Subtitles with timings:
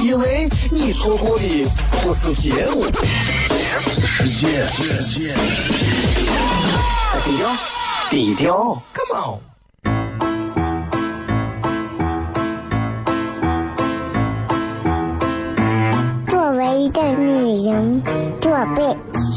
[0.00, 1.64] 因为你错过的
[2.02, 2.84] 不是节目，
[3.84, 4.64] 世界。
[7.24, 7.48] 低调，
[8.10, 9.40] 低调，Come on。
[16.28, 18.02] 作为一个女人，
[18.40, 18.98] 做辈子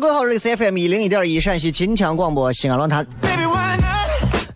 [0.00, 3.04] 各位好，这里是 FM 一零一点一陕西秦腔广播西安论坛，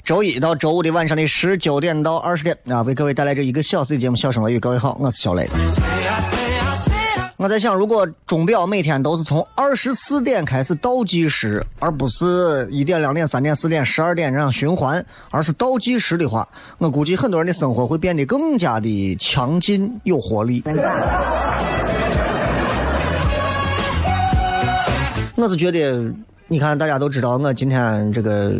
[0.04, 4.56] 周一到周五的晚上的十九点到二十点啊，为各位带来这一个小时的节目《笑声雷雨》。
[4.60, 5.48] 各位好，我是小雷。
[7.38, 16.48] 我在想，如果钟表每天都是从二十四点开始倒计时，而不是一点、两点、三点、四点、十二点这样循环，而是倒计时的话，
[16.78, 20.62] 我估计很多人的生活会变得更加的强劲有活力。
[25.34, 26.12] 我是觉得，
[26.46, 28.52] 你看大家都知道，我今天这个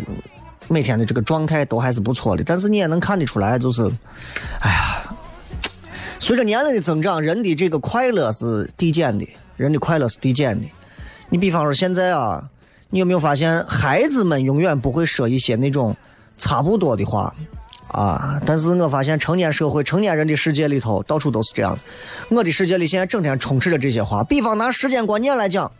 [0.69, 3.85] 每天的这个状态都还是不错的，但是你也能看得出来，就是，
[4.61, 5.15] 哎呀，
[6.19, 10.67] 随着年龄的增长，人的这个快乐是递减的，人的快乐是递减的。
[11.29, 12.43] 你比方说现在啊，
[12.89, 15.95] 你有没有发现，孩子们永远不会说一些那种
[16.39, 17.35] 差不多的话
[17.89, 18.41] 啊？
[18.47, 21.79] 但是我发现成年社会、成年人的世界里头，到处都是这样。
[22.31, 24.25] 我的世界里现在整天充斥着这些话。
[24.25, 25.71] 比方拿时间观念来讲，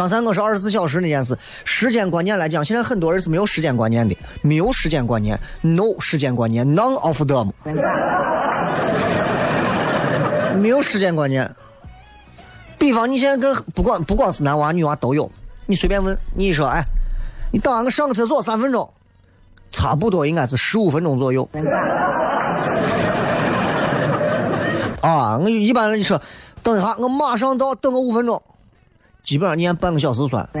[0.00, 7.52] 刚才我说二十四小时那件事，时间观念来讲，现在很多人是没有时间观念的，没有时间观念，no 时间观念，none of them。
[10.56, 11.54] 没有时间观念。
[12.78, 15.30] 比方你现在跟不光不光是男娃女娃都有，
[15.66, 16.82] 你随便问，你说哎，
[17.52, 18.90] 你等下我上个厕所三分钟，
[19.70, 21.46] 差不多应该是十五分钟左右。
[25.02, 26.18] 啊，我一般你说
[26.62, 28.42] 等一下，我马上到，等个五分钟，
[29.22, 30.48] 基本上你按半个小时算，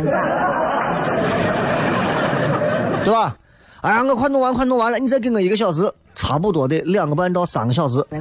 [3.04, 3.36] 对吧？
[3.82, 8.04] 哎呀，我快弄完，快弄完了，你再给我一个小时，差不多得两个半到三个小时。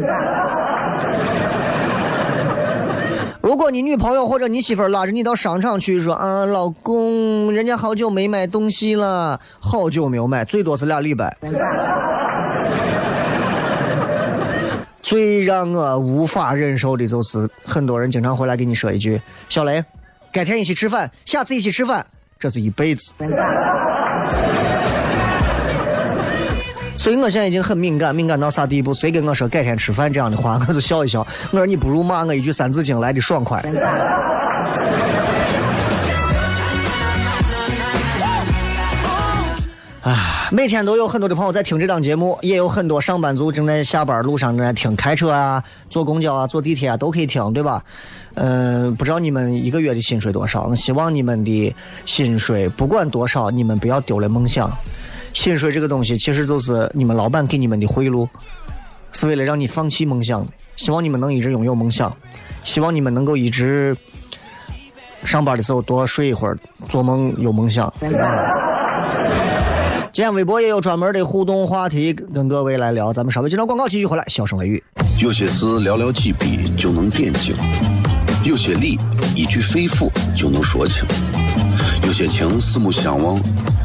[3.41, 11.35] 如果你女朋友或者你媳妇拉着你到商场去说啊，老公，人家好久没买东西了，好久没有买，最多是俩礼拜。
[15.01, 19.83] 最让我无法忍受的就是很多人经常回来给你说一句：“小雷，
[20.31, 22.05] 改天一起吃饭，下次一起吃饭，
[22.39, 23.13] 这是一辈子。”
[26.97, 28.93] 所以我现在已经很敏感，敏感到啥地步？
[28.93, 31.25] 谁跟我说改天吃饭这样的话，我就笑一笑。
[31.51, 33.61] 我说你不如骂我一句《三字经》来的爽快。
[40.09, 47.83] 啊，每天都有很多的朋友在听这档节目，也有很多上班族正在下班路上正在听，开车啊、坐公交啊、坐地铁啊都可以听，对吧？
[48.33, 50.73] 嗯、不知道你们一个月的薪水多少？
[50.73, 51.75] 希望你们的
[52.07, 54.75] 薪水不管多少，你们不要丢了梦想。
[55.35, 58.27] 薪水这个东西其实就是你们老板给你们的贿赂，
[59.11, 60.43] 是为了让你放弃梦想。
[60.75, 62.11] 希望你们能一直拥有梦想，
[62.63, 63.95] 希望你们能够一直
[65.23, 66.57] 上班的时候多睡一会儿，
[66.87, 67.93] 做梦有梦想。
[70.11, 74.83] 今天微博也有专门的互动话题跟各位来聊，咱们稍微接张广告继续回来，笑声雷雨。
[75.19, 77.63] 有些事寥寥几笔就能惦记了，
[78.43, 78.97] 有些理
[79.35, 81.05] 一句肺腑就能说清，
[82.07, 83.39] 有些情四目相望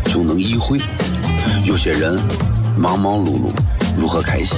[0.06, 0.80] 就能意会，
[1.64, 2.18] 有些人
[2.76, 3.50] 忙忙碌碌
[3.96, 4.56] 如何开心？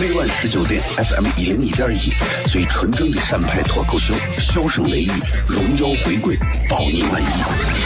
[0.00, 2.10] 每晚十九点，FM 一零一点一，
[2.48, 5.10] 最纯正的陕派脱口秀，笑声雷雨，
[5.46, 6.36] 荣耀回归，
[6.70, 7.85] 包你满意。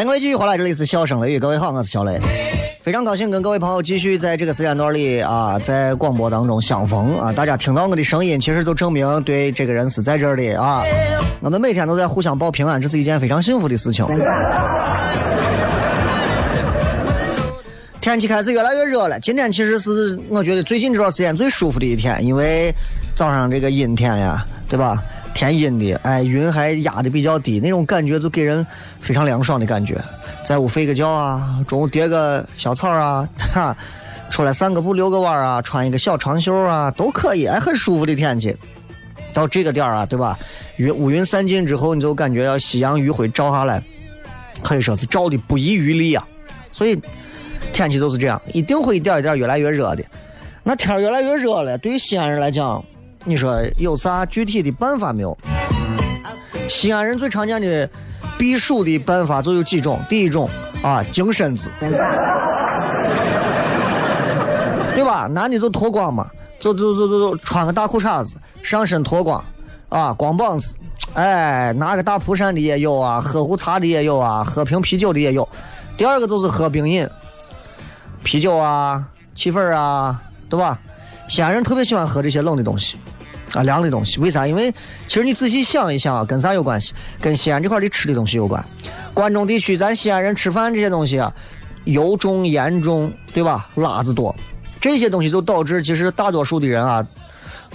[0.00, 2.18] 欢迎各位继续回来，这里是笑声雷雨，各位好，我是小雷，
[2.80, 10.82] 非常高兴跟各位朋友继续在这个时间段里啊，在广播当中相逢啊，大家听到我的声音，其实就证明对这个人是在这儿的啊，
[11.42, 14.06] 我们每天都在互相报平安，这是一件非常幸福的事情。
[18.00, 22.74] 天气开始越来越热了，今天其实是我觉得最近这段时间最舒服的一天，因为
[23.14, 24.96] 早上这个阴天呀，对吧？
[25.34, 28.66] 天阴的，哎，云还压的比较低，那种感觉就给人
[29.00, 29.98] 非常凉爽的感觉。
[30.44, 33.76] 在屋睡个觉啊，中午叠个小草啊，哈，
[34.30, 38.54] 出来散个步、遛个弯啊，穿一个小长袖啊，都可以，哎，很舒服的天气。
[39.32, 40.38] 到这个点儿啊，对吧？
[40.76, 43.80] 云乌云散尽之后，你就感觉要夕阳余晖照下来，
[44.62, 46.26] 可以说是照的不遗余力啊。
[46.72, 47.00] 所以
[47.72, 50.04] 天气就是这样，一定会一点一点越来越热的。
[50.64, 52.84] 那天越来越热了，对于西安人来讲，
[53.24, 55.36] 你说有啥具体的办法没有？
[56.68, 57.88] 西安人最常见的
[58.38, 60.00] 避暑的办法就有几种。
[60.08, 60.48] 第一种
[60.82, 61.70] 啊，净身子，
[64.94, 65.26] 对吧？
[65.26, 69.44] 男的就脱光嘛，就就就就就穿个大裤衩子，上身脱光，
[69.90, 70.78] 啊，光膀子，
[71.14, 75.46] 哎，拿个大蒲扇的也有啊，喝壶茶的也有啊，喝瓶啤酒的也有。
[75.96, 77.06] 第二个就是喝冰饮，
[78.22, 80.78] 啤酒啊，汽水啊，对吧？
[81.28, 82.96] 西安人特别喜欢喝这些冷的东西，
[83.54, 84.20] 啊，凉的东西。
[84.20, 84.46] 为啥？
[84.46, 84.72] 因为
[85.06, 86.92] 其实你仔细想一想啊，跟啥有关系？
[87.20, 88.64] 跟西安这块的吃的东西有关。
[89.12, 91.32] 关中地区，咱西安人吃饭这些东西啊，
[91.84, 93.68] 油重盐重，对吧？
[93.74, 94.34] 辣子多，
[94.80, 97.06] 这些东西就导致其实大多数的人啊，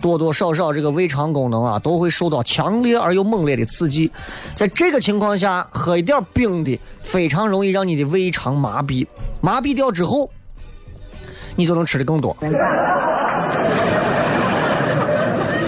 [0.01, 4.09] 多多少少这个胃肠功能啊，都会受到强烈而又猛烈的刺激。
[4.53, 9.05] 在这个情况下，喝一点冰的，非常容易让你的胃肠麻痹，
[9.41, 10.29] 麻痹掉之后，
[11.55, 12.35] 你就能吃的更多。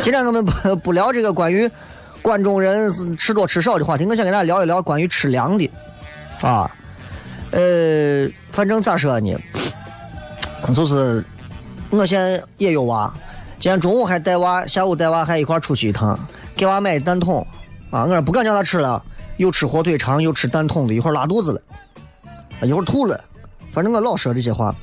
[0.08, 1.70] 今天我们不不聊这个关于
[2.22, 5.70] 关中人是吃多吃少的话题，我想跟大家聊一聊关于吃凉的，
[6.40, 6.74] 啊，
[7.52, 9.38] 呃，反正咋说呢，
[10.74, 11.22] 就是
[11.90, 13.14] 我现在也有娃，
[13.60, 16.18] 今天中午还带娃，下午带娃还一块出去一趟，
[16.56, 17.46] 给娃买的蛋筒，
[17.92, 19.04] 啊，我说不敢叫他吃了，
[19.36, 21.62] 又吃火腿肠又吃蛋筒的，一会儿拉肚子了，
[22.66, 23.22] 一会儿吐了，
[23.74, 24.74] 反正我老说这些话。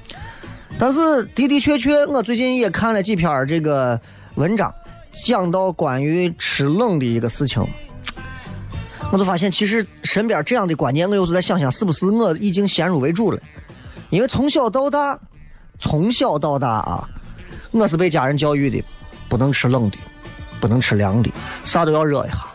[0.78, 3.98] 但是的的确确，我最近也看了几篇这个
[4.34, 4.70] 文章，
[5.14, 7.64] 讲到关于吃冷的一个事情，
[9.12, 13.40] 我就发现其实身边这样的观念，我有时在想想是不是我已经先入为主了，
[14.10, 15.18] 因为从小到大，
[15.78, 17.08] 从小到大啊，
[17.70, 18.82] 我是被家人教育的，
[19.28, 19.96] 不能吃冷的，
[20.60, 21.30] 不能吃凉的，
[21.64, 22.46] 啥都要热一下。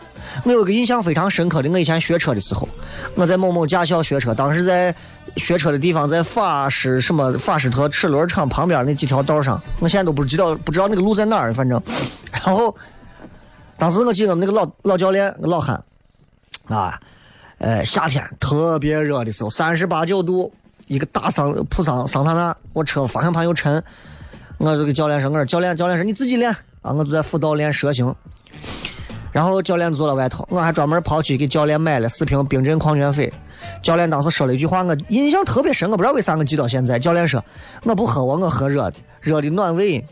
[0.44, 2.68] 我有个印象非常深刻的，我以前学车的时候，
[3.16, 4.94] 我在某某驾校学车，当时在
[5.36, 11.80] 学车的地方在法师什么法师特齿轮厂旁边那几条道上，我现在都不知道不知道那个路在哪儿，反正，
[12.32, 12.74] 然后
[13.76, 15.82] 当时我记得我们那个老老教练老汉
[16.66, 16.98] 啊，
[17.58, 20.52] 呃，夏天特别热的时候，三十八九度，
[20.86, 23.82] 一个大桑普桑桑塔纳，我车方向盘又沉，
[24.58, 26.50] 我这个教练说，我说教练教练说你自己练
[26.82, 28.14] 啊，我就在辅导练蛇形。
[29.32, 33.32] 然后教练坐在外头，我还专门跑去给教练买了四瓶冰镇矿泉水。
[33.82, 36.98] 教练当时说了一句话，我印象特别深，我不知道为啥我记到现在。
[36.98, 37.44] 教练说
[37.84, 40.04] ：“我不喝我我喝热的，热的暖胃。”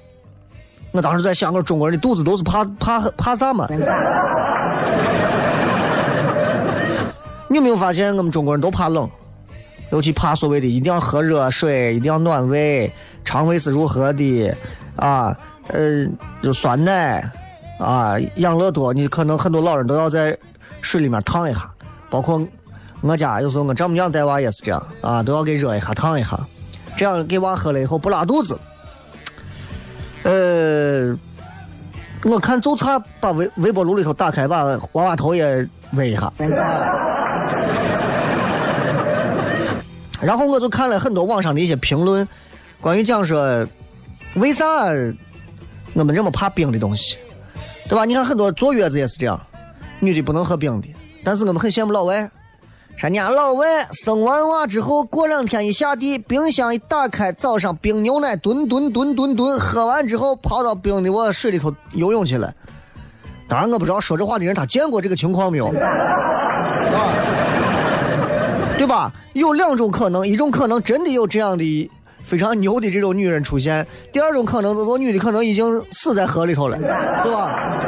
[0.92, 3.66] 我当时在想，我中国人的肚子都是怕怕怕啥嘛？
[7.48, 9.08] 你有没有发现，我们中国人都怕冷，
[9.90, 12.92] 尤其怕所谓的一定要喝热水，一定要暖胃，
[13.24, 14.54] 肠胃是如何的
[14.96, 15.34] 啊？
[15.68, 16.06] 呃，
[16.42, 17.26] 有酸奶。
[17.78, 20.36] 啊，养乐多，你可能很多老人都要在
[20.80, 21.70] 水里面烫一下，
[22.10, 22.44] 包括
[23.00, 26.38] 我家有时候我丈母娘带娃也是这样啊，都要给热一下烫一下，
[26.96, 28.58] 这样给娃喝了以后不拉肚子。
[30.24, 31.16] 呃，
[32.24, 35.46] 我看就差把微微波炉里头打开，把娃娃头也
[35.94, 36.32] 煨一下。
[40.20, 42.26] 然后我就看了很多网上的一些评论，
[42.80, 43.64] 关于讲说，
[44.34, 44.64] 为啥
[45.94, 47.16] 我们这么怕冰的东西，
[47.88, 48.04] 对吧？
[48.04, 49.40] 你看很多坐月子也是这样，
[49.98, 50.88] 女的不能喝冰的，
[51.24, 52.30] 但是我们很羡慕老外，
[52.96, 62.52] 人家老外生完娃之后，过两天一下地，冰箱一打开，早上冰牛奶吨吨吨吨吨，喝完之后跑到冰的我水里头游泳去了。
[63.48, 65.72] 当然我不知道说这话的人他见过这个情况没有，啊，
[68.76, 69.10] 对吧？
[69.32, 71.90] 有两种可能，一种可能真的有这样的
[72.28, 76.76] 非常牛的这种女人出现，第二种可能，这个女的可能已经死在河里头了，
[77.24, 77.80] 对吧？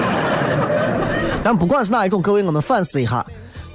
[1.44, 3.24] 但不管是哪一种，各位我们反思一下，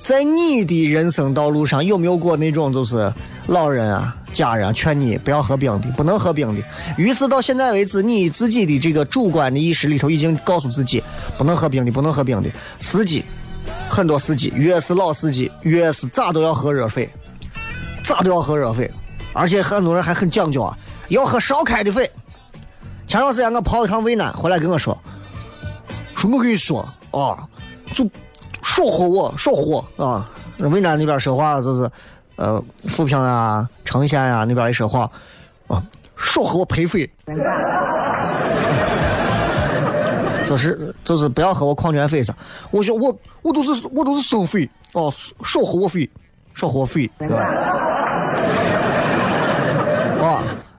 [0.02, 3.14] 在你的人生道路上有没有过那种就是
[3.46, 6.62] 老人啊、家人啊劝你不要喝冰的，不能喝冰的，
[6.98, 11.04] 于是到现在为止，你自己的这个主观的意识里头已经告诉自己
[11.38, 12.50] 不能喝冰的，不能喝冰的，
[12.80, 13.24] 司机。
[13.90, 17.10] 很多司机越是老司机，越是咋都要喝热水，
[18.04, 18.92] 咋都要喝热水，
[19.36, 20.76] 而且很多人还很讲究啊，
[21.10, 22.10] 要喝烧开的水。
[23.06, 24.98] 前段时间我跑一趟渭南，回来跟我说，
[26.16, 26.80] 说我跟你说
[27.12, 27.38] 啊，
[27.94, 28.04] 就
[28.64, 30.32] 少喝我，少喝啊。
[30.60, 31.92] 渭南那边说话就是，
[32.38, 35.02] 呃，富平啊、成县啊那边一说话，
[35.68, 35.84] 啊，
[36.18, 37.08] 少喝我赔水。
[40.46, 42.32] 就是就是不要喝我矿泉水噻！
[42.70, 45.12] 我说我我都是我都是生水哦，
[45.44, 46.08] 少喝我水，
[46.54, 47.36] 少喝我水，对吧？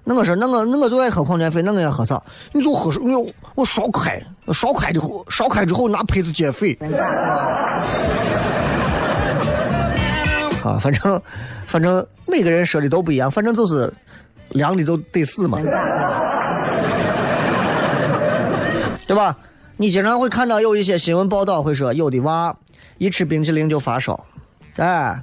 [0.09, 2.23] 那我说那我那我就爱喝矿泉水，那我要喝啥？
[2.53, 4.23] 你就喝水，我我烧开，
[4.55, 6.79] 烧开的后烧开之后拿杯子接水。
[10.63, 11.21] 啊，反正
[11.67, 13.93] 反正每个人说的都不一样，反正就是
[14.51, 15.59] 凉的就得死嘛，
[19.09, 19.37] 对吧？
[19.77, 22.57] 你经常会看到有一些新闻报道会说，有的娃
[22.99, 24.25] 一吃冰淇淋就发烧，
[24.77, 25.21] 哎，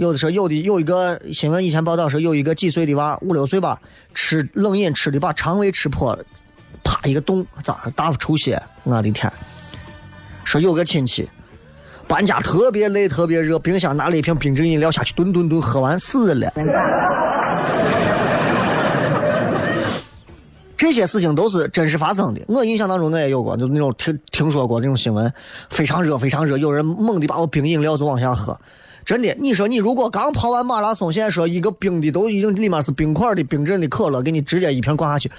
[0.00, 3.78] 有的时候有的有一个新闻以前报道说有一个几岁的娃五六岁吧，
[4.14, 6.24] 吃冷饮吃的把肠胃吃破了，
[6.82, 8.58] 啪一个洞，咋大出血？
[8.84, 9.30] 我的天！
[10.42, 11.28] 说有个亲戚
[12.08, 16.50] 搬家特别累特别热，冰箱拿了一瓶冰镇饮料下去吨吨吨喝完死了。
[20.78, 22.40] 这些事情都是真实发生的。
[22.48, 25.30] 我印象当中我也有过，就那种听听说过那种新闻，
[25.68, 28.58] 非常热，非常热，有人猛地把我冰饮料就往下喝。
[29.04, 35.30] 真的，你说你如果刚跑完马拉松，现在说一个冰的都已经里面是冰块的冰镇的可乐，给你直接一瓶灌下去，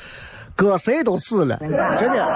[0.55, 1.57] 搁谁都死了，
[1.97, 2.27] 真的。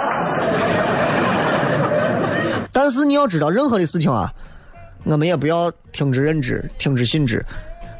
[2.72, 4.32] 但是你要知道，任何的事情啊，
[5.04, 7.46] 我们也不要听之任之，听之信之。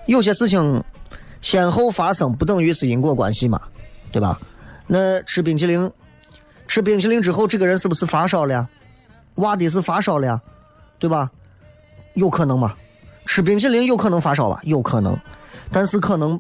[0.06, 0.84] 有些事情
[1.42, 3.60] 先后发生不等于是因果关系嘛，
[4.12, 4.40] 对吧？
[4.88, 5.92] 那吃冰淇淋，
[6.68, 8.68] 吃冰淇淋之后，这个人是不是发烧了？
[9.36, 10.42] 娃的是发烧了呀，
[11.00, 11.30] 对吧？
[12.14, 12.74] 有可能吗？
[13.26, 14.60] 吃冰淇淋有可能发烧吧？
[14.64, 15.20] 有可能，
[15.72, 16.40] 但是可能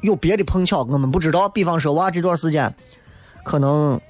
[0.00, 1.48] 有别的碰巧，我们不知道。
[1.48, 2.74] 比方说，娃这段时间
[3.44, 4.00] 可能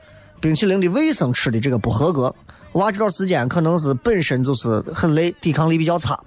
[0.41, 2.35] 冰淇淋的卫生吃的这个不合格，
[2.73, 6.19] 娃这段时间可能是本身就是很累，抵抗力比较差，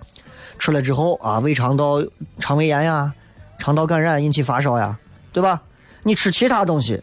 [0.60, 2.04] 吃了之后啊，胃肠道
[2.40, 3.14] 肠胃炎呀、
[3.58, 4.98] 肠道感染引起发烧呀，
[5.34, 5.62] 对吧？
[6.04, 7.02] 你吃其他东西。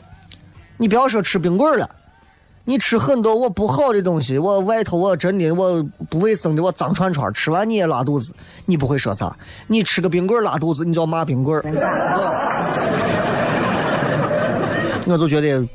[0.79, 1.89] 你不要说吃冰棍了，
[2.65, 8.33] 你吃很多我不好的东西，我外头我真的我不卫生的，我脏串串，吃完你也拉肚子，
[8.67, 9.37] 你不会说啥？
[9.67, 11.61] 你吃个冰棍拉肚子，你就要骂冰棍
[15.05, 15.69] 我就觉得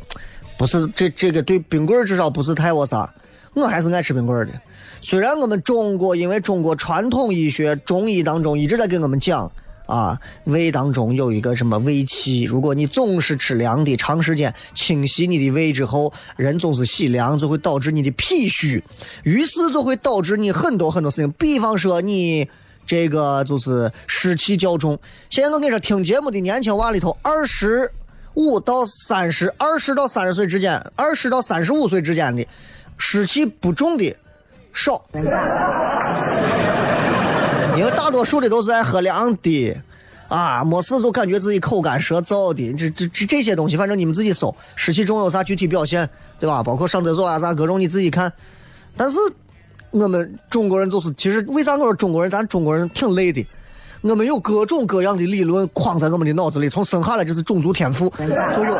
[0.58, 3.14] 不是这这个对冰棍至少不是太我啥，
[3.54, 4.54] 我还是爱吃冰棍的。
[5.02, 9.52] 虽然我们中国因为中国传统医学中医当中一直在跟我们讲。
[9.88, 12.44] 啊，胃当中有一个什么胃气？
[12.44, 18.84] 如果你总是吃凉的，长时间清洗你的胃之后，人总是喜凉，就会导致你的脾虚，
[19.24, 21.32] 于是就会导致你很多很多事情。
[21.32, 22.48] 比方说你
[22.86, 25.00] 这个就是湿气较重。
[25.30, 27.92] 现在我跟你说，听节目的年轻娃里头，二十
[28.34, 32.46] 五到三十，二十到三十岁之间，二十到三十五岁之间的
[32.98, 34.16] 湿气不重的
[34.74, 35.04] 少。
[37.78, 39.78] 因为大多数的都是爱喝凉的，
[40.28, 46.64] 啊，没事就感觉自己口干舌燥的，这这这这些东西，反正你们自己搜，湿气重有啥具体表现，对吧？
[46.64, 48.32] 包括上厕所啊啥各种，你自己看。
[48.96, 49.18] 但是
[49.92, 53.46] 我们中国人就是，其实为啥我说中国人，咱中国人挺累的？
[54.02, 58.12] 我们有各种各样的理论框在我们的脑子里，从生下来就是种族天赋
[58.56, 58.78] 就有。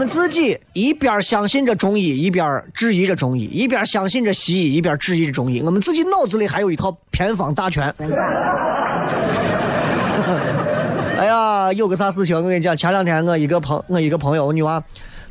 [0.00, 5.60] 我们自己一边相信着中医，一边质疑着中医；一边相信着西医，一边质疑着中医。
[5.60, 7.94] 我们自己脑子里还有一套偏方大全。
[11.18, 14.82] 哎呀，有个啥事情我跟你讲，前两天我一个朋我一个朋友，我女娃，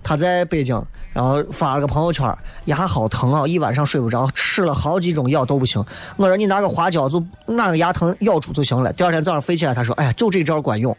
[0.04, 0.80] 她在北京，
[1.14, 2.32] 然后发了个朋友圈，
[2.66, 5.84] 牙好疼啊，一晚上睡不着，吃了好几种药都不行。
[6.16, 8.94] 我说你拿个花椒就拿个牙疼咬住就行了。
[8.94, 10.96] 第二天早上飞起来，她说，哎呀，就这招管用。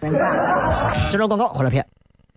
[1.09, 1.87] 这招广告回来片。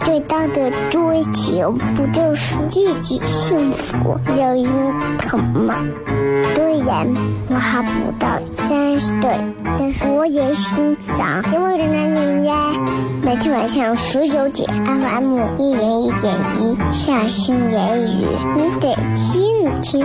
[0.00, 4.64] 最大的追求不就是自己幸福、有人
[5.18, 5.74] 疼吗？
[6.54, 7.06] 虽然
[7.48, 9.30] 我还不到三十岁，
[9.78, 12.78] 但是我也心脏因为人的恋爱。
[13.22, 20.04] 每天晚上十九点，FM 一零一点一，下心言语，你得听听，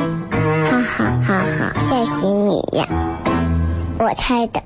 [0.64, 2.88] 哈哈哈哈，吓死你呀！
[4.00, 4.62] 我猜的。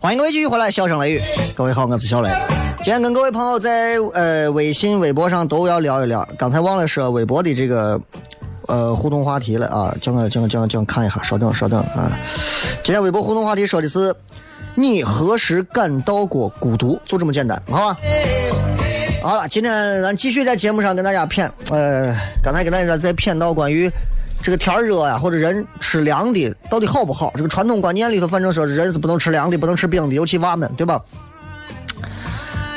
[0.00, 1.20] 欢迎各位继续回来，笑声雷雨。
[1.56, 2.30] 各位好，我是小雷。
[2.84, 6.26] 今天跟各位朋友在呃微信、微博上都要聊一聊。
[6.38, 8.00] 刚才忘了说微博的这个
[8.68, 12.16] 呃互动话题了啊，叫我叫我叫我看一下，稍等稍等啊。
[12.84, 14.14] 今天微博互动话题说的是
[14.76, 16.96] 你何时感到过孤独？
[17.04, 17.96] 就这么简单，好吧？
[19.20, 21.50] 好了，今天咱继续在节目上跟大家谝。
[21.70, 23.90] 呃，刚才跟大家在谝到关于
[24.42, 27.32] 这个天热呀，或者人吃凉的到底好不好？
[27.36, 31.00] 这个传统观念里头，反正说人是不能吃凉的，不能吃冰的，尤其娃们，对吧？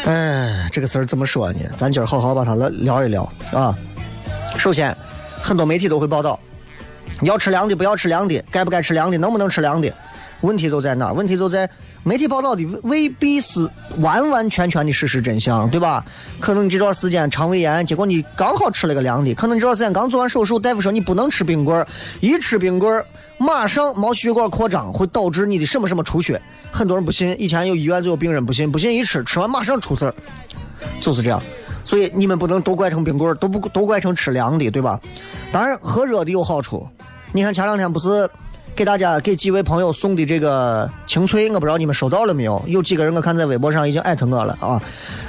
[0.05, 1.59] 哎，这个事儿怎么说呢？
[1.77, 3.77] 咱今儿好好把它来聊一聊啊。
[4.57, 4.95] 首先，
[5.41, 6.37] 很多媒体都会报道，
[7.21, 9.93] 要吃凉的，不要吃凉的，该不该吃凉的，能不能吃凉的？
[10.41, 11.13] 问题就在哪？
[11.13, 11.69] 问题就在
[12.03, 16.03] 媒体报道的未必是完完全全的事实真相，对吧？
[16.39, 21.87] 可能你这段时间肠胃炎，结果你刚好吃了个凉的；可能你这段时间刚做完手术，大夫说你不能吃冰棍儿，
[22.19, 23.05] 一吃冰棍儿，
[23.37, 26.41] 马上毛细血管扩张，会导致你的什么什么出血。
[26.71, 30.15] 很多人不信，以前有医院就有病人不信，不信一吃，吃完马上出事儿，
[30.99, 31.39] 就是这样。
[31.85, 34.99] 所以你们不能都怪成冰棍儿，都不都怪成吃凉的，对吧？
[35.51, 36.87] 当然喝热的有好处。
[37.31, 38.29] 你看前两天不是
[38.75, 42.61] 给大家给几位朋友送的这个清脆，我不知道你们收到了没有？
[42.67, 44.81] 有几个人我看在微博上已经艾特我了啊。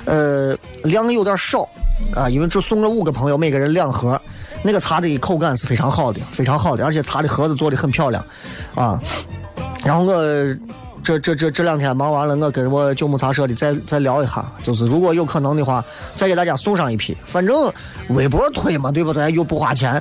[0.04, 1.68] 呃，量有点少
[2.14, 4.20] 啊，因为只送了五个朋友，每个人两盒。
[4.64, 8.24] 那个茶的口感是非常好的，非常好的，而且茶的盒子做的很漂亮
[8.76, 8.98] 啊。
[9.84, 10.14] 然后我
[11.02, 17.16] 这这这这两天忙完了，我跟我九牧茶社的再再聊一下，就是如果有可能的话，再给大家送上一批。
[17.26, 17.72] 反正
[18.10, 19.28] 微博推嘛，对不对？
[19.32, 20.00] 又不花钱。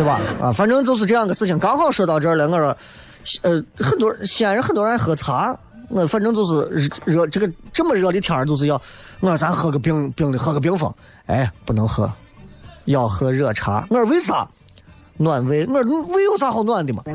[0.00, 0.18] 对吧？
[0.40, 1.58] 啊，反正就是这样个事情。
[1.58, 2.74] 刚好说到这儿了，我说，
[3.42, 5.54] 呃，很多西安人很多人喝茶，
[5.90, 8.80] 我反正就是热这个这么热的天儿，就是要
[9.20, 10.90] 我说咱喝个冰冰的，喝个冰峰，
[11.26, 12.10] 哎，不能喝，
[12.86, 13.86] 要喝热茶。
[13.90, 14.48] 我说为啥？
[15.18, 15.66] 暖胃。
[15.66, 17.02] 我说胃有啥好暖的嘛？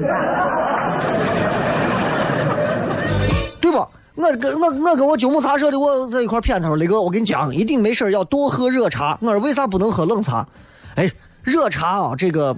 [3.60, 3.88] 对吧？
[4.14, 9.18] 我跟我我跟我九牧茶社的我在一块谝，他说雷哥，我跟你讲，一定没事要多喝热茶。
[9.22, 10.48] 我说为啥不能喝冷茶？
[10.94, 12.56] 哎，热茶啊，这个。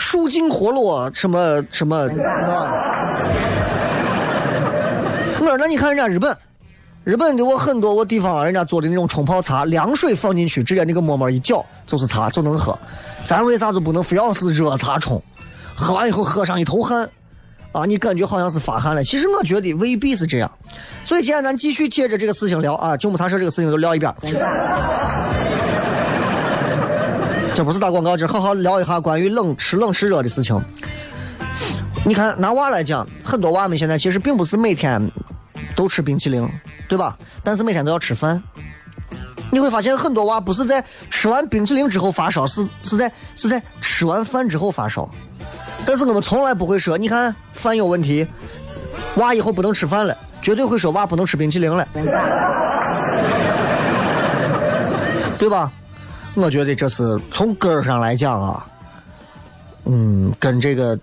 [0.00, 2.08] 舒筋活络，什么什么？
[5.38, 6.34] 我说那你看人家日本，
[7.04, 12.76] 日本的我很多我地方人家做的那种冲泡茶，凉水放进去，直接那个沫沫一搅就是茶就能喝。
[13.24, 15.22] 咱为啥就不能非要是热茶冲？
[15.74, 17.06] 喝完以后喝上一头汗，
[17.72, 19.04] 啊，你感觉好像是发汗了。
[19.04, 20.50] 其实我觉得未必是这样。
[21.04, 24.10] 所以今天咱继续接着这个事情聊啊，九牧茶社这个事情就聊一遍。
[27.54, 30.58] 这不是打广告，这好好聊一下关于冷吃冷吃热的事情。
[32.04, 35.10] 你看拿娃来讲，很多娃们现在其实并不是每天
[35.76, 36.48] 都吃冰淇淋，
[36.88, 37.18] 对吧？
[37.44, 38.42] 但是每天都要吃饭。
[39.50, 45.08] 你会发现很多娃不是在吃完冰淇淋之后发烧，是是在是在吃完饭之后发烧。
[45.84, 48.26] 但是我们从来不会说，你看饭有问题，
[49.16, 51.86] 娃以后不能吃饭了，绝对会说娃不能吃冰淇淋了，
[55.38, 55.72] 对吧？
[56.40, 58.66] 我觉得这是从根儿上来讲啊，
[59.84, 60.98] 嗯，跟这个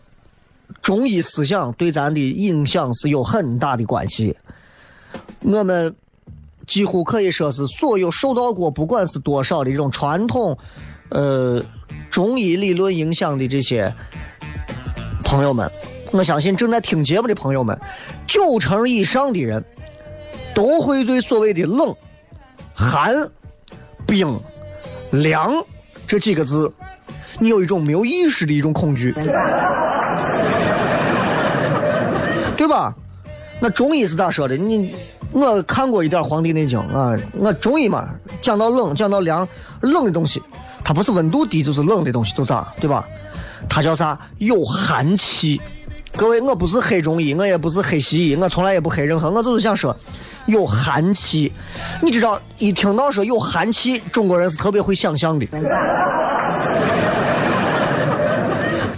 [0.81, 4.35] 中医思想对咱的影响是有很大的关系。
[5.41, 5.95] 我们
[6.65, 10.57] 几乎可以说是所有受到过不管是多少的这种传统，
[11.09, 11.63] 呃，
[12.09, 13.93] 中医理论影响的这些
[15.23, 15.69] 朋友们，
[16.11, 17.79] 我相信正在听节目的朋友们，
[18.25, 19.63] 九成以上的人
[20.55, 21.95] 都会对所谓的冷、
[22.73, 23.13] 寒、
[24.07, 24.41] 冰、
[25.11, 25.53] 凉
[26.05, 26.71] 这几个字，
[27.39, 29.13] 你有一种没有意识的一种恐惧，
[32.57, 32.93] 对吧？
[33.59, 34.55] 那中医是咋说的？
[34.55, 34.93] 你
[35.31, 38.09] 我看过一点《黄帝内经》啊，我中医嘛，
[38.41, 39.47] 讲到冷，讲到凉，
[39.81, 40.41] 冷的东西，
[40.83, 43.05] 它不是温度低就是冷的东西，就咋，对吧？
[43.67, 44.17] 它叫啥？
[44.37, 45.59] 有寒气。
[46.17, 49.95] 各位，我不是黑中医，我也不是黑西医，我从来也不黑任何，我就是想说，
[50.47, 51.53] 有寒气。
[52.01, 55.47] 你知道，一听到说有寒气，中国人是特别会想象的。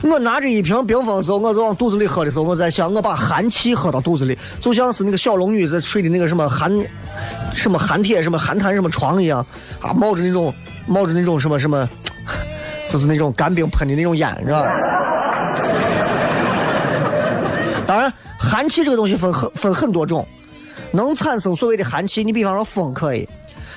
[0.01, 6.71] 我拿着一瓶冰峰的时候，我就往肚子里喝的时候，我在想，我把寒气喝到肚子里，就像是那个小龙女在睡的那个什么寒，
[7.53, 9.45] 什么寒铁，什么寒潭，什么床一样，
[9.81, 10.53] 啊，冒着那种
[10.87, 11.87] 冒着那种什么什么，
[12.87, 14.63] 就是那种干冰喷的那种烟，是吧？
[17.89, 20.23] 当然，寒气这个东西分很分很多种，
[20.91, 22.23] 能产生所谓的寒气。
[22.23, 23.27] 你比方说风可以，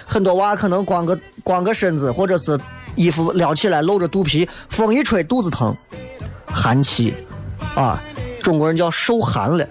[0.05, 2.61] 很多娃可能光个光个身子，或者是
[2.95, 5.75] 衣服撩起来露着肚皮，风一吹肚子疼。
[6.47, 7.15] 寒气，
[7.75, 8.03] 啊，
[8.43, 9.67] 中国人叫受寒了，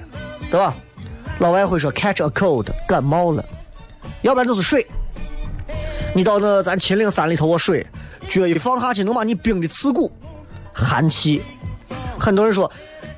[0.49, 0.73] 对吧？
[1.37, 3.45] 老外会说 catch a cold，感冒了，
[4.23, 4.83] 要不然就是水。
[6.15, 7.85] 你到那咱秦岭山里头，我水
[8.27, 10.11] 脚一放下去，能把你冰的刺骨，
[10.73, 11.43] 寒气。
[12.19, 12.71] 很多人说，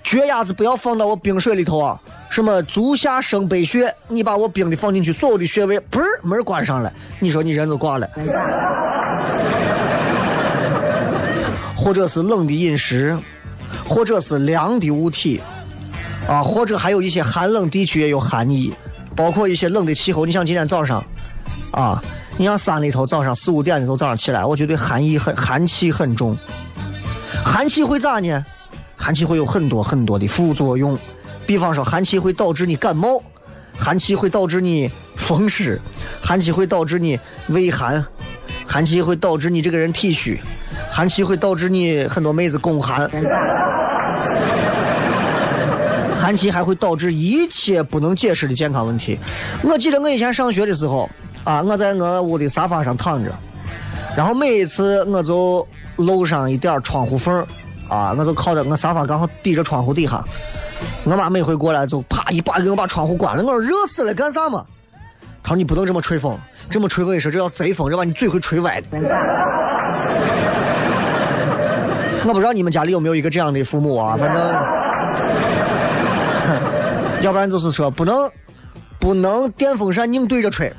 [0.04, 8.10] 脚丫子不要放到我冰水里头啊，什么足下生悲穴，你把我冰的放进去，所有的穴位嘣门关上了，你说你人就挂了。
[11.76, 13.18] 或者是冷的饮食。
[13.86, 15.42] 或者是凉的物体，
[16.28, 18.72] 啊，或者还有一些寒冷地区也有寒意，
[19.16, 20.26] 包括一些冷的气候。
[20.26, 21.04] 你像今天早上，
[21.72, 22.02] 啊，
[22.38, 26.38] 你像山里头早上四五点的时候早上起来，我觉得寒意很寒气很重。
[27.44, 28.46] 寒气会咋呢？
[29.04, 30.98] 寒气会有很多很多的副作用，
[31.46, 33.22] 比方说寒气会导致你感冒，
[33.76, 35.78] 寒气会导致你风湿，
[36.22, 38.02] 寒气会导致你胃寒，
[38.66, 40.39] 寒气会导致你这个人体虚。
[40.89, 43.12] 寒气会导致你很多妹子宫寒，
[46.16, 49.20] 寒气还会导致一切不能解释的健康问题。
[49.63, 51.10] 我记得我以前上学的时候
[51.44, 53.38] 啊，我在我屋的沙发上躺着，
[54.16, 57.46] 然后每一次我就露上一点窗户缝
[57.89, 60.24] 啊，我就靠在我沙发刚好抵着窗户底下。
[61.04, 63.43] 我妈每回过来就啪一把给我把窗户关了。
[63.43, 64.65] 我说热死了，干啥嘛？
[65.41, 66.38] 她说你不能这么吹风，
[66.69, 68.88] 这么吹我跟你说这叫贼风，这把你嘴会吹歪的。
[72.26, 74.41] 我不知道你们家里有没有一个这样的父母啊，反正，
[77.22, 78.30] 要不然就是说不能，
[78.98, 80.74] 不能电风扇拧对着吹，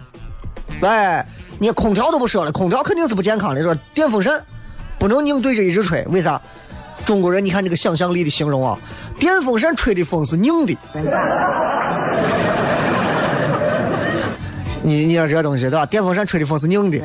[0.80, 1.26] 哎，
[1.58, 4.42] 你空调都不说了，空调肯定是不健康的，说电风扇
[4.98, 6.40] 不能拧对着一直吹，为啥？
[7.04, 8.78] 中国人，你看这个想象力的形容啊，
[9.18, 10.76] 电风扇吹的风是拧的，
[14.82, 15.86] 你你说这东西对吧？
[15.86, 16.98] 电风扇吹的风是拧的。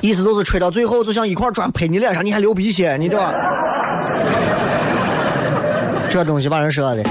[0.00, 3.32] 意思就是吹到最后，就像一块砖拍你脸上，你还流鼻血，你对吧？
[6.08, 7.04] 这东西把人说的，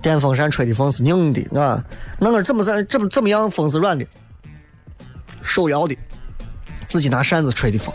[0.00, 1.82] 电风扇吹的风是硬的，啊，
[2.18, 4.06] 那个怎么怎怎么怎么样风是软的？
[5.42, 5.96] 手摇的，
[6.90, 7.94] 自己拿扇子吹的风。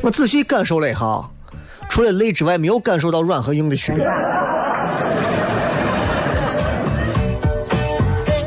[0.00, 1.28] 我仔细感受了一下，
[1.88, 4.06] 除了累之外，没有感受到软和硬的区别。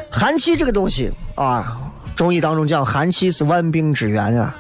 [0.10, 1.76] 寒气这个东西啊。
[2.16, 4.54] 中医当中讲，寒气是万病之源啊，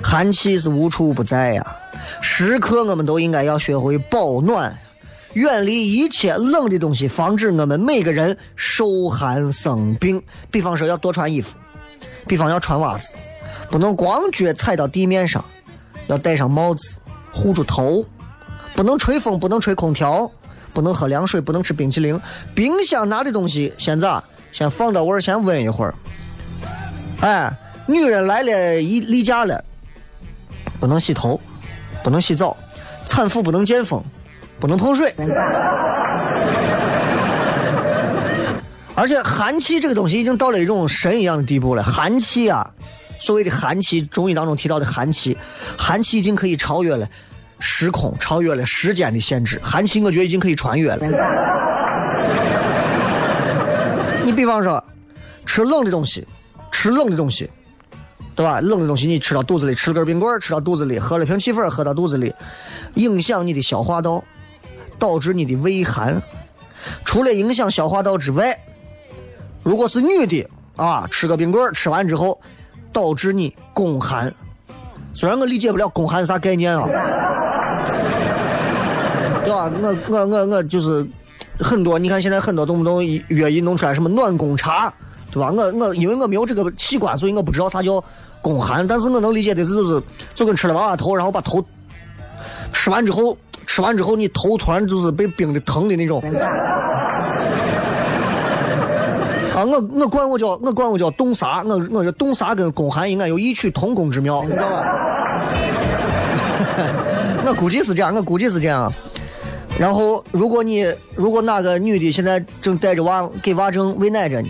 [0.00, 1.76] 寒气是无处不在呀。
[2.20, 4.78] 时刻我们都应该要学会保暖，
[5.32, 10.22] 远离一切冷的东西，防止我们每个人受寒生病。
[10.48, 11.56] 比方说要多穿衣服，
[12.28, 13.12] 比方要穿袜子，
[13.70, 15.44] 不能光脚踩到地面上，
[16.06, 17.00] 要戴上帽子
[17.32, 18.04] 护住头，
[18.74, 20.30] 不能吹风，不能吹空调，
[20.72, 22.20] 不能喝凉水，不能吃冰淇淋。
[22.54, 24.22] 冰箱拿的东西先咋？
[24.50, 25.94] 先放到位儿，先温一会儿。
[27.20, 27.50] 哎，
[27.86, 29.64] 女人来了，一例假了，
[30.78, 31.40] 不能洗头，
[32.04, 32.54] 不能洗澡，
[33.06, 34.04] 产妇不能见风，
[34.60, 35.14] 不能碰水。
[38.94, 41.82] 而且寒气这个东西已经到了一种神一样的地步了。
[41.82, 42.70] 寒气啊，
[43.22, 45.38] 所谓的寒气，中医当中提到的寒气，
[45.78, 47.08] 寒气已经可以超越了
[47.60, 49.60] 时空，超越了时间的限制。
[49.62, 51.06] 寒气，我觉得已经可以穿越了。
[54.24, 54.82] 你比方说，
[55.46, 56.26] 吃冷的东西，
[56.72, 57.48] 吃冷的东西，
[58.34, 58.60] 对吧？
[58.60, 62.34] 冷的东西你吃到肚子里，吃根冰棍吃到肚子里，喝了瓶汽水喝到肚子里，
[62.94, 64.24] 影响你的消化道，
[64.98, 66.20] 导致你的胃寒。
[67.04, 68.58] 除了影响消化道之外，
[69.62, 72.40] 如果是女的啊，吃个冰棍吃完之后，
[72.92, 74.32] 导致你宫寒。
[75.14, 76.86] 虽然我理解不了宫寒是啥概念啊，
[79.44, 79.70] 对吧？
[79.82, 81.06] 我我我我就是
[81.58, 84.92] 很多，你看现在很多动不动乐一弄出来什么暖宫茶，
[85.30, 85.50] 对吧？
[85.50, 88.02] 我我因为我没有这个器官，所以我不知道啥叫
[88.40, 90.02] 宫寒，但是我能理解的是就是
[90.34, 91.62] 就跟吃了娃娃头，然后把头
[92.72, 96.22] 吃完之后，吃完之后你头突然就是被冰的疼的那种。
[99.64, 105.48] 我我管我叫我管我叫冻啥，我我这冻啥跟宫寒应该有异曲同工之妙，你知道吧？
[107.44, 108.92] 我估计是这样，我估计是这样。
[109.78, 114.48] 然后，如果你如果哪个女的现在正带着娃给娃正喂奶着呢，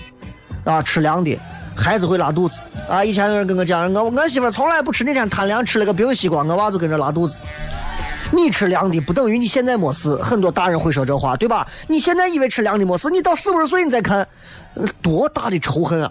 [0.65, 1.39] 啊，吃凉的，
[1.77, 3.05] 孩子会拉肚子啊。
[3.05, 7.41] 以前有人跟我讲，我我媳妇从来不吃，那天贪凉吃了个冰西瓜，我娃就跟着拉肚子。
[8.35, 11.67] 你吃凉的不等于你现在没事，很多大人会说这话，对吧？
[11.87, 14.27] 你现在以为吃凉的没事，你到四五十岁你再看，
[15.01, 16.11] 多大的仇恨啊！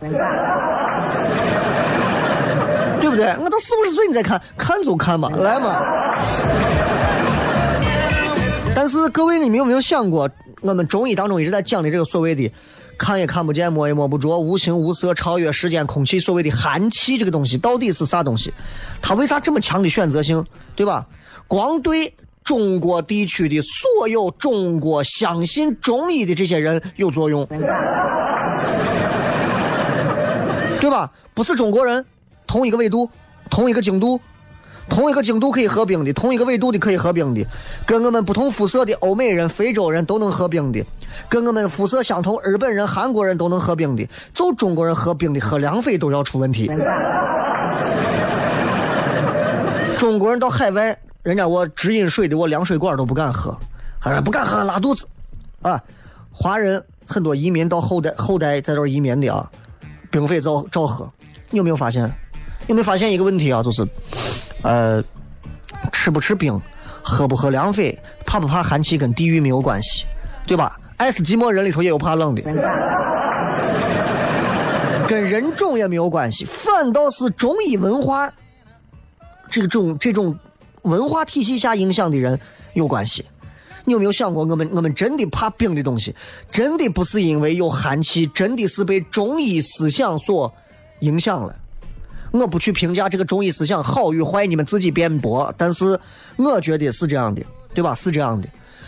[3.01, 3.35] 对不对？
[3.39, 5.81] 我到四五十岁你再看，看就看吧，来嘛。
[8.75, 10.29] 但是各位，你们有没有想过，
[10.61, 12.51] 我们中医当中一直在讲的这个所谓的
[12.97, 18.53] 看也看不见、摸也摸不着、无形无色、超越时间、空气，所谓的寒气这个东西到底是啥东西？
[19.01, 20.45] 它为啥这么强的选择性？
[20.75, 21.05] 对吧？
[21.47, 27.45] 光对中国地区的所有中国相信中医的这些人有作用，
[30.79, 31.11] 对吧？
[31.33, 32.03] 不是中国人，
[32.47, 33.09] 同一个纬度，
[33.49, 34.19] 同一个经度，
[34.89, 37.45] 同一个经度可以合并的，同一个纬度的可以合并的，
[37.85, 40.83] 跟我们不同肤色的欧美人、非洲人都能合并的，
[41.29, 46.69] 跟我们肤色相同日本人、韩国人都能合并的，就中国人合并的喝凉水都要出问题。
[49.97, 50.97] 中国人到海外。
[51.23, 53.55] 人家我直饮水的，我凉水管都不敢喝，
[53.99, 55.07] 还是不敢喝拉肚子，
[55.61, 55.79] 啊！
[56.31, 59.47] 华人很多移民到后代后代在这移民的啊，
[60.09, 61.07] 冰水照照喝。
[61.51, 62.11] 你有没有发现？
[62.67, 63.61] 有没有发现一个问题啊？
[63.61, 63.87] 就是，
[64.63, 65.03] 呃，
[65.91, 66.59] 吃不吃冰，
[67.03, 70.05] 喝不喝凉水，怕不怕寒气，跟地域没有关系，
[70.47, 70.79] 对吧？
[70.97, 72.41] 爱斯基摩人里头也有怕冷的，
[75.07, 78.33] 跟人种也没有关系，反倒是中医文化
[79.47, 80.35] 这种这种。
[80.83, 82.39] 文化体系下影响的人
[82.73, 83.25] 有关系，
[83.85, 86.15] 你有没有想过，我们我们真的怕冰的东西，
[86.49, 90.53] 真的不是因为有寒气，真的是被中医思想所
[91.01, 91.55] 影响了。
[92.31, 95.53] 我不去评价这个中医思想好与坏，你们自己辩驳。
[95.57, 95.99] 但是
[96.37, 97.93] 我觉得是这样的，对吧？
[97.93, 98.47] 是这样的。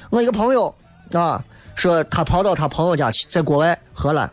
[0.09, 0.73] 我一个朋友
[1.11, 1.43] 啊，
[1.75, 4.31] 说他跑到他朋友家去，在国外荷兰，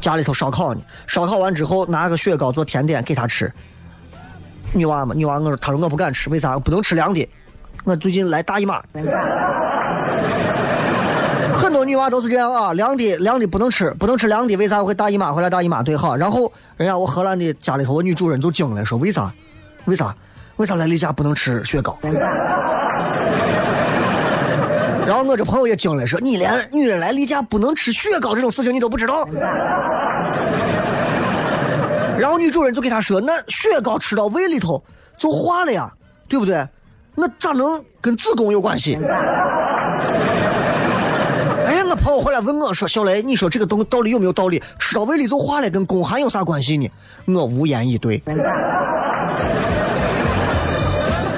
[0.00, 3.50] 家里头烧烤呢，烧烤完之后拿个雪糕做甜点给他吃。
[4.72, 6.58] 女娃嘛，女娃我说，她说我不敢吃，为啥？
[6.58, 7.28] 不能吃凉的。
[7.84, 8.82] 我最近来大姨妈，
[11.54, 15.32] 很多女娃都是这样啊，凉的凉的不能吃，不能吃凉的，为啥会大姨妈？
[15.32, 16.16] 回来大姨妈对哈。
[16.16, 19.32] 然后人家我荷兰的家里头，我女主人就惊了，说为啥？
[19.86, 20.14] 为啥？
[20.56, 21.96] 为啥来例假不能吃雪糕？
[25.06, 29.26] 然后我这朋友也惊了，说你连女人来例假不能吃雪糕这种事情你都不知道？
[32.20, 34.82] 然后女主人就给他说：“那雪糕吃到胃里头
[35.16, 35.90] 就化了呀，
[36.28, 36.68] 对不对？
[37.14, 38.96] 那咋能跟子宫有关系？”
[41.66, 44.62] 哎呀，我朋友回来问我说：“小雷，你说这个东道理有没有道理？
[44.78, 46.86] 吃到胃里就化了，跟宫寒有啥关系呢？”
[47.26, 48.22] 我无言以对。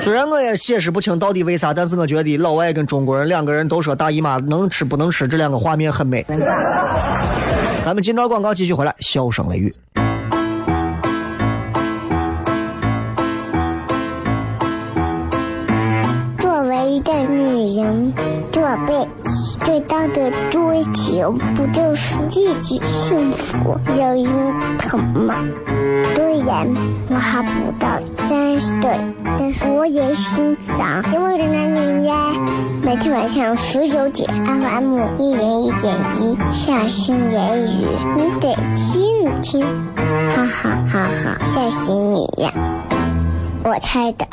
[0.00, 6.26] 虽然我也解释不清到底为啥，但是我觉得老外跟中国人两个人都说大姨妈能吃不能吃，这两个画面很美。
[7.84, 9.72] 咱们进段广告继续回来，笑声雷雨。
[17.82, 18.12] 女人
[18.52, 25.34] 这辈子最大的追求，不就是自己幸福、有人疼吗？
[26.14, 26.66] 虽然
[27.08, 28.90] 我还不到三十岁，
[29.38, 32.14] 但是我也心脏因为人男人呀。
[32.82, 39.66] 每天晚上十九点，FM 一零一点一，下心言语，你得听听，
[40.28, 42.52] 哈哈哈哈，吓死你呀！
[43.64, 44.26] 我猜的。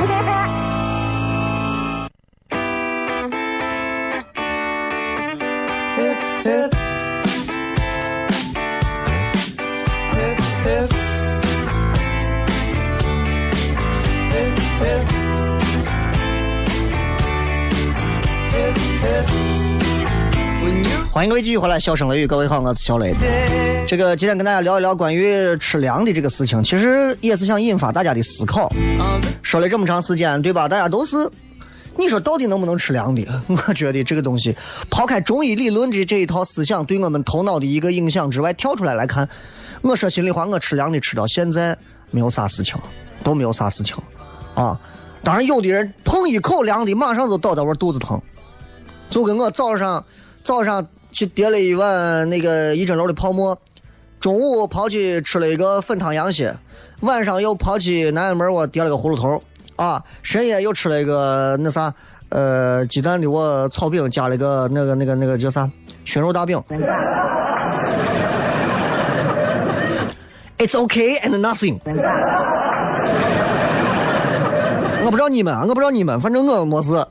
[21.19, 23.13] 欢迎各位继续回来，笑声雷雨，各位好，我是小雷。
[23.86, 28.71] 这个今天跟大家聊一聊关于吃凉的这个事情，其实也是想引发大家的思考。
[29.43, 30.69] 说了这么长时间，对吧？
[30.69, 31.29] 大家都是，
[31.97, 33.27] 你说到底能不能吃凉的？
[33.67, 34.55] 我觉得这个东西，
[34.89, 39.27] 抛开中医理论的这一套思想对我们头脑的一个影响之外，跳出来来看，
[39.82, 41.77] 我说心里话，我吃凉的吃到现在
[42.12, 42.79] 没有啥事情，
[43.25, 43.93] 都没有啥事情
[44.53, 44.79] 啊。
[45.21, 48.21] 当然，有的人碰一口凉的，马上就倒到我肚子疼，
[49.10, 50.01] 就跟我早上
[50.45, 53.57] 早上去叠了一碗那个一蒸楼的泡馍，
[54.19, 56.55] 中午跑去吃了一个粉汤羊血，
[57.01, 59.41] 晚上又跑去南安门我叠了个葫芦头
[59.75, 61.93] 啊，深夜又吃了一个那啥
[62.29, 65.69] 呃鸡蛋的我炒饼，加了一个那个那个那个叫啥
[66.05, 66.61] 熏肉大饼。
[70.57, 71.79] It's okay and nothing。
[75.01, 77.07] 我不知道你们，我不知道你们，反正我没事，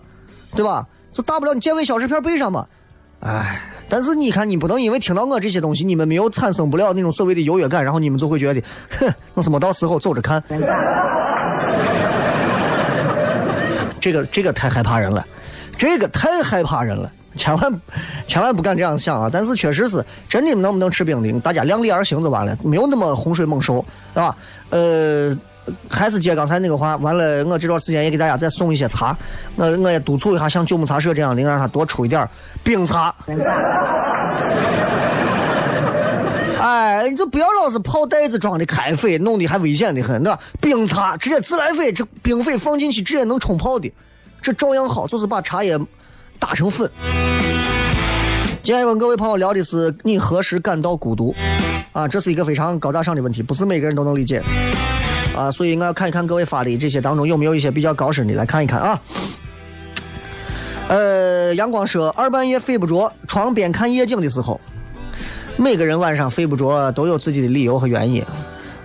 [0.54, 0.87] 对吧？
[1.11, 2.66] 就大不了你健胃消食片备上嘛。
[3.20, 8.62] 哎，但是你看，你不能因为听到我这些东西，你们没有产生不了那种所谓的优越感，然后你们就会觉得，
[8.98, 10.42] 哼，那是没到时候走着看。
[14.01, 15.27] 这个这个太害怕人了，
[15.77, 17.81] 这个太害怕人了，千万
[18.27, 19.31] 千万不敢这样想啊！
[19.33, 24.37] 但是确实是真的，能不能吃冰的，大家量力而行就完了，没有那么洪水猛兽，是吧？
[24.70, 25.37] 呃。
[25.88, 29.16] 还是接刚才那个话，完了，我这段时间也给大家再送一些茶，
[29.57, 32.28] 我我也督促一下，像九牧茶社这样的，让他多出一点
[32.62, 33.14] 冰茶。
[36.61, 40.20] 哎，你就不要老是泡袋子装的开水，弄得还危险的很。
[40.22, 43.92] 那冰茶直接自来水，这冰水放进去直接能冲泡的，
[44.42, 45.78] 这照样好，就是把茶叶
[46.38, 46.90] 打成粉。
[48.61, 51.35] 今天跟各位朋友聊的是你何时感到孤独
[51.92, 52.09] 啊？
[52.09, 54.42] 这是一个非常高大上的问题，不是每个人都能理解。
[55.38, 59.01] 啊，所以我要看一看各位发的这些当中有没有一些比较高深的，来看一看啊。
[60.88, 64.61] 呃，阳光说，二半夜睡不着，床边看夜景的时候，
[65.57, 68.24] 每个人晚上睡不着都有自己的理由和原因。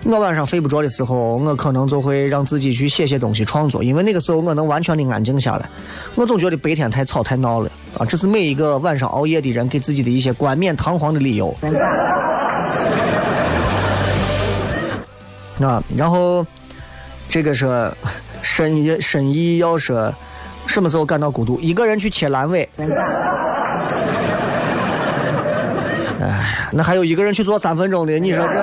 [0.04, 5.68] 我晚上睡不着的时候，我可能就会让自己去写些东西创作，因为那个时候我能完全的安静下来。
[6.14, 11.56] 我总觉得白天太吵太闹了啊，这是每一个晚上熬夜的人给自己的一些冠冕堂皇的理由。
[15.60, 16.46] 啊，然后
[17.28, 17.92] 这个是
[18.42, 20.12] 深夜深意要说
[20.66, 21.60] 什么时候感到孤独？
[21.60, 22.68] 一个人去切阑尾。
[26.20, 28.54] 哎，那还有一个人去做三分钟的，你说这？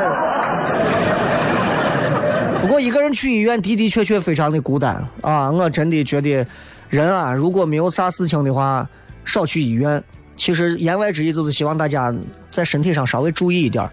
[2.62, 5.50] 不过一个人去医院的的确确非常的孤单啊！
[5.50, 6.46] 我真的觉得
[6.90, 8.88] 人啊，如果没有啥事情的话，
[9.26, 10.04] 少去医院。
[10.38, 12.14] 其实言外之意就是希望大家
[12.52, 13.88] 在身体上稍微注意一点。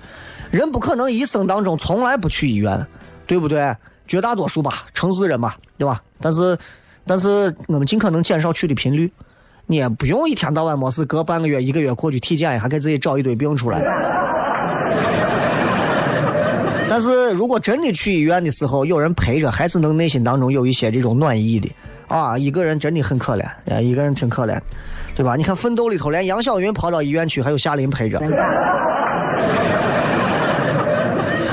[0.50, 2.87] 人不可能一生当中从来不去医院，
[3.26, 3.74] 对不对？
[4.06, 6.00] 绝大多数吧，城市人吧，对吧？
[6.20, 6.56] 但是，
[7.06, 9.12] 但是我们尽可能减少去的频率。
[9.66, 13.78] 你也不用一天到晚没事，隔半个月、一个月过去体检一下，给自己找一堆病出来。
[16.88, 21.70] 但是如果真的去医院的时候有人陪着，还是能内心当中有一些这种暖意的。
[22.06, 24.58] 啊，一个人真的很可怜，啊，一个人挺可怜，
[25.14, 25.37] 对吧？
[25.37, 28.18] 你看《奋斗》里头，连杨晓云跑到医院去，还有夏琳陪着。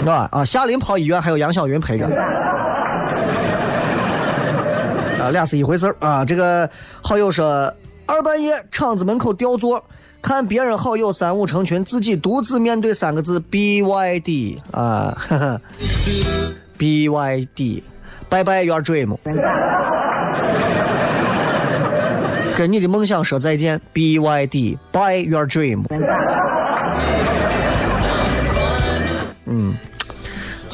[0.05, 0.29] 是吧？
[0.31, 2.05] 啊，夏琳跑医院，还有杨晓云陪着，
[5.19, 6.23] 啊，俩是一回事啊。
[6.23, 6.69] 这个
[7.01, 7.73] 好友说，
[8.05, 9.83] 二半夜厂子门口吊座，
[10.21, 15.17] 看别人好友三五成群，自己独自面对三个字 B Y D 啊
[16.77, 17.83] ，B Y D，
[18.29, 19.17] 拜拜 your dream，
[22.55, 25.83] 跟你的梦想说再见，B Y D，Bye your dream。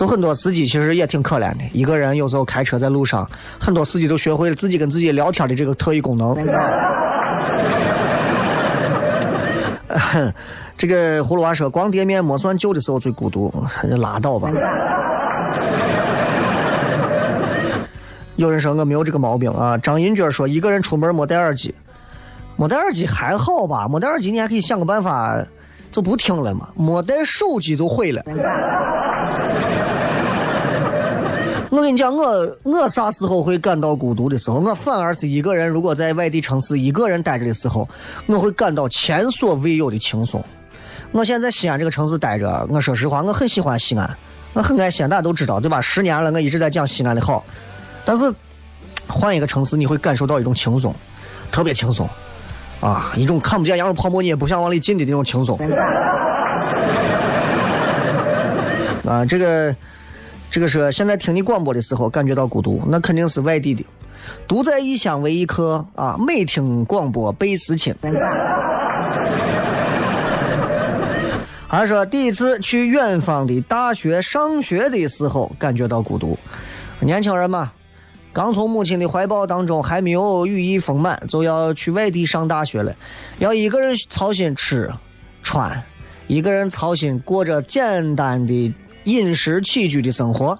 [0.01, 6.35] 就很多司机其实也挺可怜的，一个人有时候开车在路上，很多司机都学会了自己跟自己聊天的这个特异功能。
[10.75, 13.53] 这个葫芦娃说，光店面没算旧的时候最孤独，
[13.87, 14.49] 就拉倒吧。
[18.37, 19.77] 有人说我没有这个毛病啊。
[19.77, 21.75] 张银娟说，一个人出门没戴耳机，
[22.55, 23.87] 没戴耳机还好吧？
[23.87, 25.45] 没戴耳机你还可以想个办法，
[25.91, 26.69] 就不听了嘛。
[26.75, 28.23] 没带手机就毁了。
[31.71, 34.59] 我跟你讲，我我啥时候会感到孤独的时候？
[34.59, 37.87] 我反而是一个人，如果在外地城市一个人待着的时候，
[38.25, 40.43] 我会感到前所未有的轻松。
[41.13, 44.17] 我现在在西安这个城市待着，我说实话，我很喜欢西安，
[44.51, 45.79] 我很爱西安，大家都知道，对吧？
[45.79, 47.41] 十年了，我一直在讲西安的好。
[48.03, 48.29] 但是
[49.07, 50.93] 换一个城市，你会感受到一种轻松，
[51.53, 52.05] 特别轻松
[52.81, 55.57] 啊，一种看不见羊肉泡馍你也不想往里进的那种轻松。
[59.07, 59.73] 啊，这个。
[60.51, 63.85] 这个是现在听你广播的时候感觉到孤独，那肯定是外地的，
[64.45, 66.17] 独在异乡为异客啊！
[66.19, 67.95] 每听广播倍思亲。
[71.69, 76.37] 还说第一次去远方的大学上学的时候，感觉到孤独。
[76.99, 77.71] 年轻人嘛，
[78.33, 82.93] 刚从母亲的怀抱当中还没有羽翼丰满，就要去外地上大学了，
[83.37, 84.91] 要一个人操心吃
[85.41, 85.81] 穿，
[86.27, 88.75] 一个人操心过着简单的
[89.05, 90.59] 饮食起居的生活。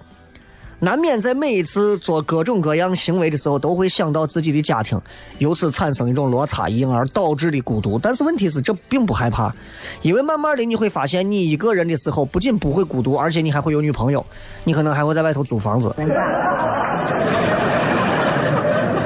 [0.84, 5.00] 难免在每一次做各种各样行为的时候，都会想到自己的家庭，
[5.38, 8.00] 由此产生一种落差，因而导致的孤独。
[8.00, 9.54] 但是问题是，这并不害怕，
[10.02, 14.26] 因为慢慢的你会发现，你一个人的时候，不仅不会孤独，而且你还会有女朋友，
[14.64, 15.94] 你可能还会在外头租房子。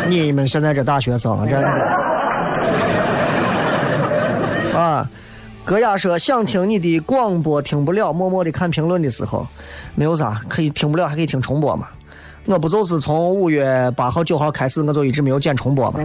[0.08, 1.68] 你们现在这大学生，真的
[4.78, 5.10] 啊！
[5.66, 9.48] 戈雅说想听你的广播，听不了，默默的看评论的时候，
[9.96, 11.88] 没有啥可以听不了，还可以听重播嘛。
[12.46, 16.00] 我不就是从五月八号九号开始，我就一直没有剪重播嘛。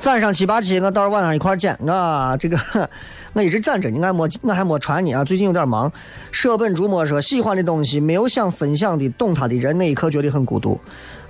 [0.00, 2.36] 攒上七八期，我到时候晚上一块剪啊。
[2.36, 2.58] 这个
[3.32, 5.22] 我一直攒着，你还没我还没传呢啊。
[5.22, 5.90] 最近有点忙。
[6.32, 10.76] 舍本逐末说喜欢的东西，没有想分享的，懂他的人，那一刻觉得很孤独。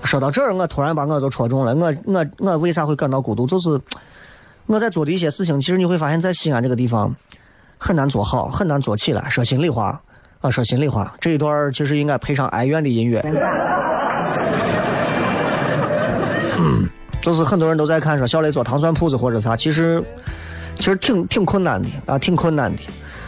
[0.05, 1.75] 说到这儿，我突然把我就戳中了。
[1.75, 3.47] 我我我为啥会感到孤独？
[3.47, 3.79] 就是。
[4.67, 7.15] 我在做的一些事情，其实你会发现在西安这个地方
[7.79, 9.29] 很难做好，很难做起来。
[9.31, 10.01] 说心里话
[10.41, 13.23] 啊，说心里话，这一段其实应该配上哀怨的音乐。
[17.23, 20.03] 就是很多人都在看说小雷做糖蒜铺子或者啥，其实
[20.77, 22.83] 其实挺挺困难的啊，挺困难的。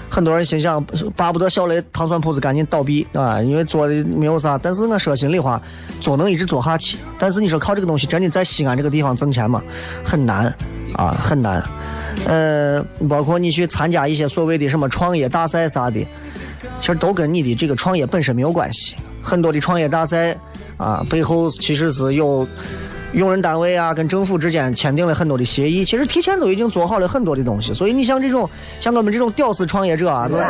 [0.09, 0.83] 很多人心想
[1.17, 4.59] 巴不得小雷糖蒜铺子赶紧倒闭啊，因为做的没有啥。
[4.59, 5.61] 但是我说心里话，
[6.01, 6.99] 做能一直做下去。
[7.19, 9.63] 但是你说靠这个东西真的在西安这个地方挣钱吗？
[10.05, 10.53] 很难。
[10.95, 11.63] 啊，很难，
[12.25, 16.01] 呃，包括你去参加一些所谓的什么创业大赛啥的，
[16.81, 18.97] 其实都跟你的这个创业本身没有关系。
[19.21, 20.35] 很多的创业大赛
[20.79, 22.49] 啊，背后其实是有
[23.13, 27.73] 用人单位啊跟政府之间签订了很多的协议，其实提前都已经做好了很多的东西。
[27.73, 28.49] 所以你像这种
[28.81, 30.37] 像我们这种屌丝创业者啊，都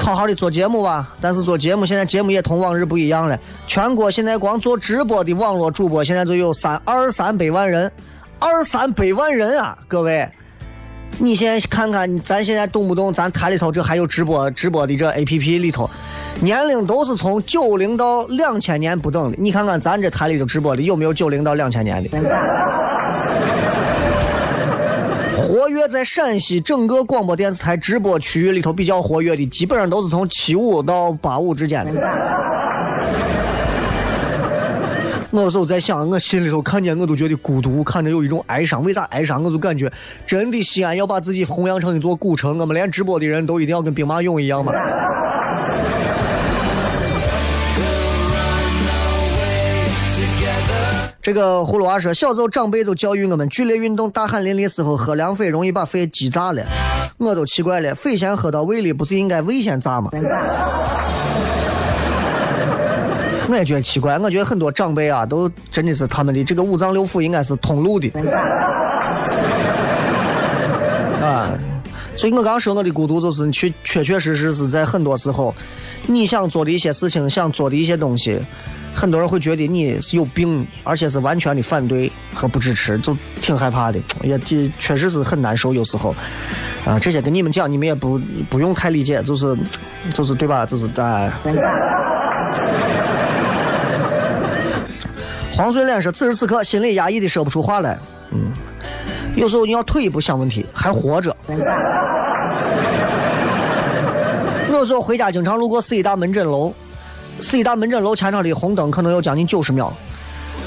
[0.00, 1.14] 好好的做节目吧。
[1.20, 3.38] 但是做节目现在节目也同往日不一样了。
[3.66, 7.90] 全国现在光做直播的网络主播现在就有三二三百万人，
[8.38, 9.76] 二三百万人啊！
[9.88, 10.26] 各位，
[11.16, 15.88] 你现在看看，咱现在动不动咱台里头这还有直播直播的这 A P P 里头，
[16.40, 19.36] 年龄都是从九零到两千年不等的。
[19.40, 22.10] 你看看咱这台里头直播的有没有九零到两千年的？
[25.36, 32.00] 活跃在陕西整个广播电视台直播区域里头比较活跃的，基本上都是从七五到八五之间的。
[35.30, 38.82] 我有时候在想，我心里头看见我都觉得孤独，看着有一种哀伤。
[38.82, 39.42] 为啥哀伤？
[39.44, 39.92] 我就感觉
[40.24, 44.72] 真的西安要把自己弘扬成一座古城，我们连直播的人都一定要跟兵马俑一样吗？
[51.20, 56.64] 这个葫芦娃说，小时候长辈就教育我们，剧烈运动、大汗淋漓时候喝凉水容易把肺积炸了。
[57.18, 60.10] 我都奇怪了，水先喝到胃里，不是应该胃先炸吗？
[63.48, 68.10] 我也觉得奇怪，我觉得很多长辈啊，都真的是他们的这个五脏六腑应该是通路的，
[71.24, 71.50] 啊，
[72.14, 75.54] 所以我刚说我的孤独，就是确确确实实是在很多时候，
[76.06, 78.38] 你想做的一些事情，想做的一些东西，
[78.94, 84.38] 很多人会觉得你是有病，而且是完全的反对和不支持，就挺害怕的，也
[84.78, 86.14] 确实是很难受，有时候，
[86.84, 88.20] 啊，这些跟你们讲，你们也不
[88.50, 89.56] 不用太理解，就是
[90.12, 90.66] 就是对吧？
[90.66, 91.32] 就是在。
[95.58, 97.98] 黄穗脸说：“此时此刻，心里压抑的说不出话来。
[98.30, 98.52] 嗯，
[99.34, 101.36] 有时候你要退一步想问题，还活着。
[104.70, 106.72] 有时候回家经常路过四医大门诊楼，
[107.40, 109.92] 四医大门诊楼前场的红灯可能有将近九十秒。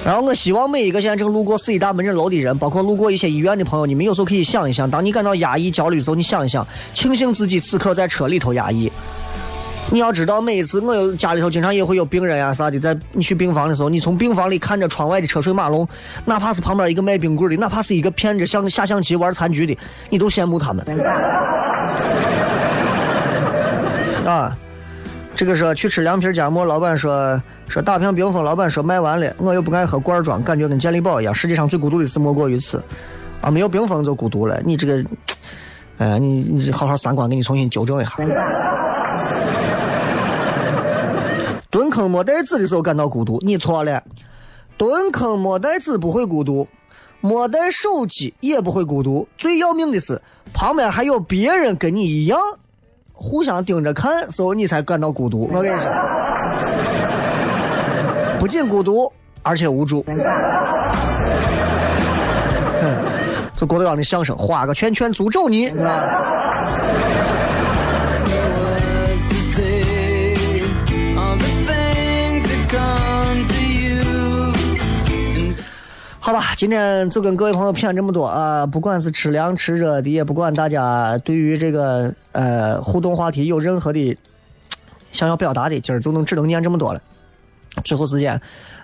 [0.04, 8.92] 然后我希望每一个现在正路过四医大门诊楼的人，包括路过一些医院的朋友，你们有时候可以想一想，当你感到压抑、焦虑的时候，你想一想，庆幸自己此刻在车里头压抑。”
[9.92, 15.86] 你要知道，每一次我有家里头经常也会有病人呀啥的，在你去病房的时候，你从病房里看着窗外的车水马龙，
[16.24, 19.78] 哪怕是旁边一个卖冰棍的，哪怕是一个骗着像下象棋玩残局的，
[20.10, 20.86] 你都羡慕他们。
[24.26, 24.56] 啊，
[25.36, 31.36] 这个说去吃凉皮夹馍，老板说说大瓶冰峰，老板说卖完了，我又不爱喝罐装，感觉跟健力宝一样。
[31.36, 32.82] 世界上最孤独的事莫过于此，
[33.42, 34.62] 啊，没有冰峰就孤独了。
[34.64, 35.04] 你这个，
[35.98, 38.12] 哎，你你好好三观给你重新纠正一下。
[41.82, 44.04] 蹲坑摸袋子的时候感到孤独，你错了。
[44.78, 46.68] 蹲坑摸袋子不会孤独，
[47.22, 49.28] 摸带手机也不会孤独。
[49.36, 50.22] 最要命的是，
[50.54, 52.40] 旁边还有别人跟你一样，
[53.12, 55.50] 互相盯着看，时候你才感到孤独。
[55.52, 55.92] 我跟你说，
[58.40, 59.12] 不仅孤独，
[59.42, 60.04] 而且无助。
[60.04, 60.16] 哼，
[63.56, 65.74] 这郭德纲的相声，画个圈圈诅咒你，是
[76.24, 84.16] 好吧，今天就跟各位朋友谝这么多啊、不管是吃凉吃热的，也不管大家对于这个呃互动话题有任何的
[85.12, 87.02] 想要表达的，今儿就能只能念这么多了。
[87.84, 88.40] 最后时间，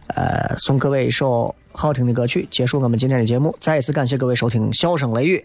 [0.07, 3.55] 呃，送各位一首好听的歌曲，结束我们今天的节目。
[3.59, 5.37] 再一次感谢各位收听《笑声雷雨》。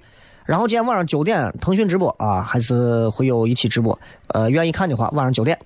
[0.46, 3.96] 然后今天晚上九点腾讯直播啊，还是会有一期直播。
[4.28, 5.58] 呃，愿意看的话，晚上九点